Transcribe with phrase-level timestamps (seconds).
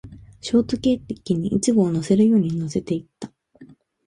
[0.41, 3.31] ショートケーキにイチゴを乗せるように乗せていった